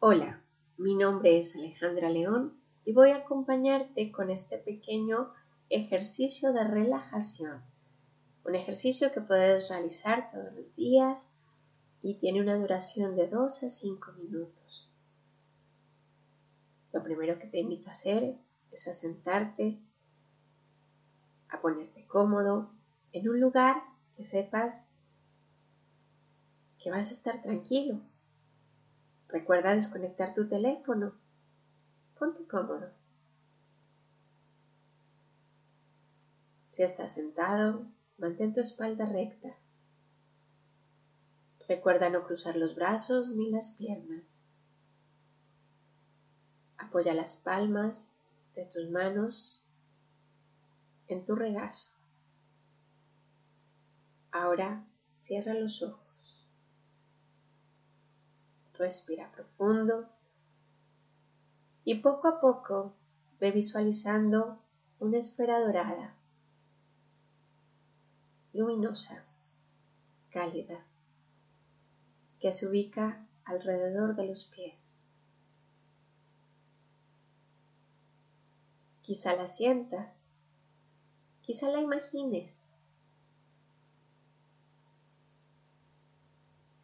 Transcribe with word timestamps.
Hola, 0.00 0.40
mi 0.76 0.94
nombre 0.94 1.40
es 1.40 1.56
Alejandra 1.56 2.08
León 2.08 2.56
y 2.84 2.92
voy 2.92 3.10
a 3.10 3.16
acompañarte 3.16 4.12
con 4.12 4.30
este 4.30 4.56
pequeño 4.56 5.32
ejercicio 5.70 6.52
de 6.52 6.62
relajación. 6.62 7.64
Un 8.44 8.54
ejercicio 8.54 9.10
que 9.10 9.20
puedes 9.20 9.68
realizar 9.68 10.30
todos 10.30 10.54
los 10.54 10.76
días 10.76 11.32
y 12.00 12.14
tiene 12.14 12.40
una 12.40 12.54
duración 12.54 13.16
de 13.16 13.26
2 13.26 13.64
a 13.64 13.68
5 13.68 14.12
minutos. 14.12 14.88
Lo 16.92 17.02
primero 17.02 17.40
que 17.40 17.48
te 17.48 17.58
invito 17.58 17.88
a 17.88 17.90
hacer 17.90 18.36
es 18.70 18.86
a 18.86 18.92
sentarte, 18.92 19.80
a 21.48 21.60
ponerte 21.60 22.06
cómodo 22.06 22.70
en 23.10 23.28
un 23.28 23.40
lugar 23.40 23.82
que 24.16 24.24
sepas 24.24 24.86
que 26.80 26.88
vas 26.88 27.08
a 27.08 27.12
estar 27.12 27.42
tranquilo 27.42 28.00
Recuerda 29.28 29.74
desconectar 29.74 30.34
tu 30.34 30.48
teléfono. 30.48 31.12
Ponte 32.18 32.46
cómodo. 32.46 32.90
Si 36.72 36.82
estás 36.82 37.12
sentado, 37.12 37.84
mantén 38.18 38.54
tu 38.54 38.60
espalda 38.60 39.04
recta. 39.04 39.56
Recuerda 41.68 42.08
no 42.08 42.24
cruzar 42.24 42.56
los 42.56 42.74
brazos 42.74 43.30
ni 43.36 43.50
las 43.50 43.72
piernas. 43.72 44.24
Apoya 46.78 47.12
las 47.12 47.36
palmas 47.36 48.14
de 48.54 48.64
tus 48.64 48.88
manos 48.90 49.62
en 51.08 51.26
tu 51.26 51.34
regazo. 51.34 51.90
Ahora 54.30 54.86
cierra 55.16 55.52
los 55.52 55.82
ojos. 55.82 56.07
Respira 58.78 59.28
profundo 59.32 60.08
y 61.84 61.96
poco 61.96 62.28
a 62.28 62.40
poco 62.40 62.94
ve 63.40 63.50
visualizando 63.50 64.56
una 65.00 65.18
esfera 65.18 65.58
dorada, 65.58 66.14
luminosa, 68.52 69.24
cálida, 70.30 70.84
que 72.38 72.52
se 72.52 72.68
ubica 72.68 73.26
alrededor 73.44 74.14
de 74.14 74.26
los 74.26 74.44
pies. 74.44 75.00
Quizá 79.02 79.34
la 79.34 79.48
sientas, 79.48 80.30
quizá 81.42 81.68
la 81.70 81.80
imagines. 81.80 82.64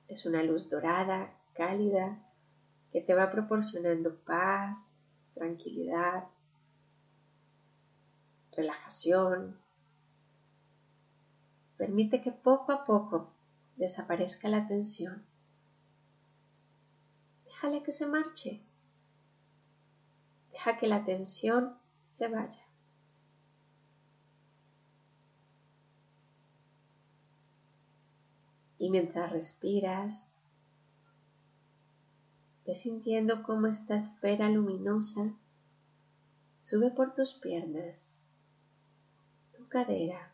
Es 0.09 0.27
una 0.27 0.43
luz 0.43 0.69
dorada 0.69 1.33
cálida 1.55 2.19
que 2.93 3.01
te 3.01 3.15
va 3.15 3.31
proporcionando 3.31 4.15
paz, 4.15 4.97
tranquilidad, 5.35 6.25
relajación. 8.53 9.57
Permite 11.77 12.23
que 12.23 12.31
poco 12.31 12.73
a 12.73 12.85
poco 12.85 13.31
desaparezca 13.77 14.49
la 14.49 14.69
tensión. 14.69 15.25
Déjale 17.47 17.83
que 17.83 17.93
se 17.93 18.07
marche. 18.07 18.61
Deja 20.53 20.79
que 20.79 20.87
la 20.87 21.05
tensión 21.05 21.77
se 22.09 22.29
vaya. 22.29 22.63
Y 28.79 28.91
mientras 28.91 29.33
respiras, 29.33 30.37
Ve 32.67 32.73
sintiendo 32.73 33.43
cómo 33.43 33.67
esta 33.67 33.97
esfera 33.97 34.49
luminosa 34.49 35.33
sube 36.61 36.91
por 36.91 37.15
tus 37.15 37.35
piernas, 37.35 38.23
tu 39.55 39.69
cadera, 39.69 40.31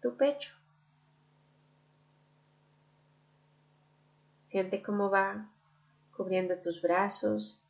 tu 0.00 0.16
pecho. 0.16 0.54
Siente 4.46 4.82
cómo 4.82 5.10
va 5.10 5.48
cubriendo 6.16 6.56
tus 6.56 6.80
brazos 6.80 7.60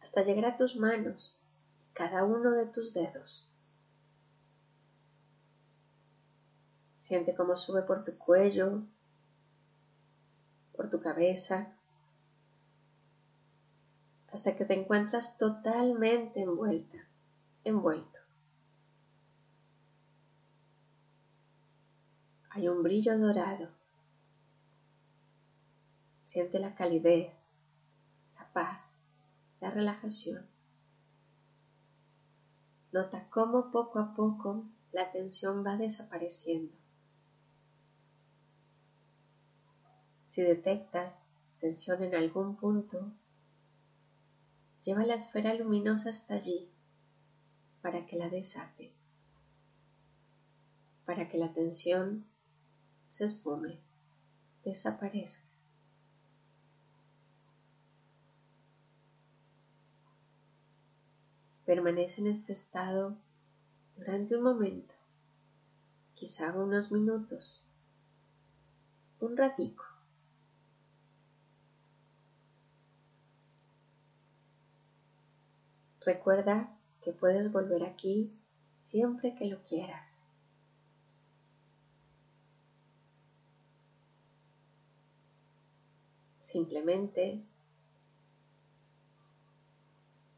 hasta 0.00 0.22
llegar 0.22 0.46
a 0.46 0.56
tus 0.56 0.76
manos 0.76 1.36
cada 1.92 2.24
uno 2.24 2.52
de 2.52 2.66
tus 2.66 2.94
dedos. 2.94 3.46
Siente 6.98 7.34
cómo 7.34 7.56
sube 7.56 7.82
por 7.82 8.04
tu 8.04 8.16
cuello, 8.16 8.82
tu 10.90 11.00
cabeza, 11.00 11.76
hasta 14.32 14.56
que 14.56 14.64
te 14.64 14.74
encuentras 14.74 15.38
totalmente 15.38 16.40
envuelta, 16.42 16.98
envuelto. 17.64 18.18
Hay 22.50 22.68
un 22.68 22.82
brillo 22.82 23.18
dorado. 23.18 23.68
Siente 26.24 26.58
la 26.58 26.74
calidez, 26.74 27.56
la 28.36 28.52
paz, 28.52 29.06
la 29.60 29.70
relajación. 29.70 30.46
Nota 32.92 33.28
cómo 33.30 33.70
poco 33.70 34.00
a 34.00 34.14
poco 34.14 34.64
la 34.92 35.12
tensión 35.12 35.64
va 35.64 35.76
desapareciendo. 35.76 36.72
Si 40.30 40.42
detectas 40.42 41.24
tensión 41.58 42.04
en 42.04 42.14
algún 42.14 42.54
punto, 42.54 43.10
lleva 44.84 45.04
la 45.04 45.16
esfera 45.16 45.54
luminosa 45.54 46.10
hasta 46.10 46.34
allí 46.34 46.70
para 47.82 48.06
que 48.06 48.14
la 48.14 48.28
desate, 48.28 48.92
para 51.04 51.28
que 51.28 51.36
la 51.36 51.52
tensión 51.52 52.24
se 53.08 53.24
esfume, 53.24 53.80
desaparezca. 54.64 55.48
Permanece 61.66 62.20
en 62.20 62.28
este 62.28 62.52
estado 62.52 63.16
durante 63.96 64.36
un 64.36 64.44
momento, 64.44 64.94
quizá 66.14 66.52
unos 66.52 66.92
minutos, 66.92 67.60
un 69.18 69.36
ratico. 69.36 69.89
Recuerda 76.12 76.76
que 77.02 77.12
puedes 77.12 77.52
volver 77.52 77.84
aquí 77.84 78.32
siempre 78.82 79.36
que 79.36 79.44
lo 79.44 79.62
quieras. 79.62 80.26
Simplemente 86.40 87.44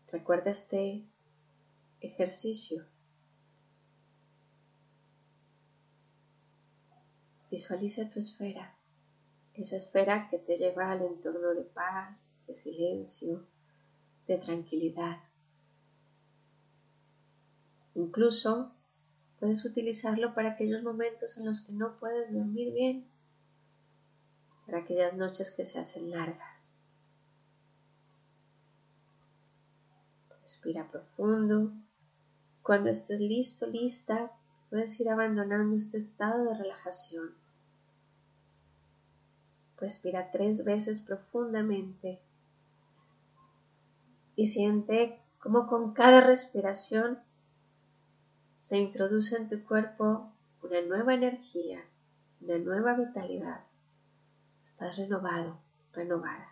recuerda 0.08 0.50
este 0.50 1.06
ejercicio. 2.02 2.84
Visualiza 7.50 8.10
tu 8.10 8.18
esfera, 8.18 8.76
esa 9.54 9.76
esfera 9.76 10.28
que 10.28 10.38
te 10.38 10.58
lleva 10.58 10.92
al 10.92 11.00
entorno 11.00 11.54
de 11.54 11.64
paz, 11.64 12.30
de 12.46 12.56
silencio, 12.56 13.46
de 14.26 14.36
tranquilidad. 14.36 15.31
Incluso 17.94 18.72
puedes 19.38 19.64
utilizarlo 19.64 20.34
para 20.34 20.52
aquellos 20.52 20.82
momentos 20.82 21.36
en 21.36 21.46
los 21.46 21.60
que 21.60 21.72
no 21.72 21.98
puedes 21.98 22.32
dormir 22.32 22.72
bien, 22.72 23.06
para 24.66 24.78
aquellas 24.78 25.16
noches 25.16 25.50
que 25.50 25.64
se 25.64 25.78
hacen 25.78 26.10
largas. 26.10 26.78
Respira 30.42 30.88
profundo. 30.90 31.72
Cuando 32.62 32.90
estés 32.90 33.20
listo, 33.20 33.66
lista, 33.66 34.30
puedes 34.70 34.98
ir 35.00 35.10
abandonando 35.10 35.76
este 35.76 35.98
estado 35.98 36.44
de 36.44 36.54
relajación. 36.54 37.34
Respira 39.76 40.30
tres 40.30 40.64
veces 40.64 41.00
profundamente 41.00 42.20
y 44.36 44.46
siente 44.46 45.20
como 45.40 45.66
con 45.66 45.92
cada 45.92 46.20
respiración 46.20 47.18
se 48.62 48.78
introduce 48.78 49.34
en 49.36 49.48
tu 49.48 49.64
cuerpo 49.64 50.30
una 50.62 50.80
nueva 50.82 51.14
energía, 51.14 51.80
una 52.40 52.58
nueva 52.58 52.94
vitalidad. 52.94 53.60
Estás 54.62 54.96
renovado, 54.96 55.58
renovada. 55.92 56.48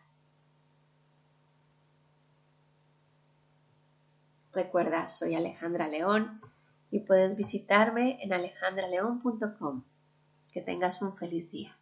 Recuerda, 4.53 5.07
soy 5.07 5.37
Alejandra 5.37 5.87
León 5.87 6.41
y 6.91 6.99
puedes 6.99 7.37
visitarme 7.37 8.19
en 8.25 8.33
alejandraleón.com. 8.33 9.85
Que 10.53 10.63
tengas 10.63 11.01
un 11.03 11.17
feliz 11.17 11.53
día. 11.53 11.77